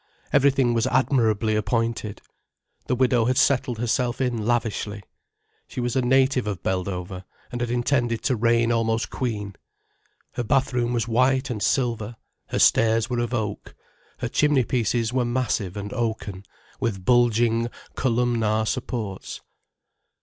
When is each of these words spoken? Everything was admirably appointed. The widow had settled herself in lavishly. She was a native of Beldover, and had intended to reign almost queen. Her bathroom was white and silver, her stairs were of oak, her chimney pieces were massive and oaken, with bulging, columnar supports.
Everything 0.33 0.73
was 0.73 0.87
admirably 0.87 1.55
appointed. 1.55 2.23
The 2.87 2.95
widow 2.95 3.25
had 3.25 3.37
settled 3.37 3.77
herself 3.77 4.19
in 4.19 4.47
lavishly. 4.47 5.03
She 5.67 5.79
was 5.79 5.95
a 5.95 6.01
native 6.01 6.47
of 6.47 6.63
Beldover, 6.63 7.23
and 7.51 7.61
had 7.61 7.69
intended 7.69 8.23
to 8.23 8.35
reign 8.35 8.71
almost 8.71 9.11
queen. 9.11 9.55
Her 10.31 10.43
bathroom 10.43 10.91
was 10.93 11.07
white 11.07 11.51
and 11.51 11.61
silver, 11.61 12.15
her 12.47 12.57
stairs 12.57 13.11
were 13.11 13.19
of 13.19 13.31
oak, 13.35 13.75
her 14.17 14.27
chimney 14.27 14.63
pieces 14.63 15.13
were 15.13 15.23
massive 15.23 15.77
and 15.77 15.93
oaken, 15.93 16.45
with 16.79 17.05
bulging, 17.05 17.69
columnar 17.93 18.65
supports. 18.65 19.41